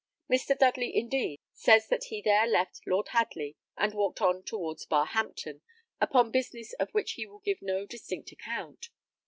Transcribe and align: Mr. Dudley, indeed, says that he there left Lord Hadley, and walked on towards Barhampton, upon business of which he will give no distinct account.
Mr. 0.27 0.57
Dudley, 0.57 0.95
indeed, 0.97 1.39
says 1.53 1.87
that 1.89 2.05
he 2.05 2.23
there 2.23 2.47
left 2.47 2.87
Lord 2.87 3.09
Hadley, 3.09 3.55
and 3.77 3.93
walked 3.93 4.19
on 4.19 4.41
towards 4.41 4.87
Barhampton, 4.87 5.61
upon 5.99 6.31
business 6.31 6.73
of 6.79 6.89
which 6.89 7.11
he 7.11 7.27
will 7.27 7.37
give 7.41 7.61
no 7.61 7.85
distinct 7.85 8.31
account. 8.31 8.89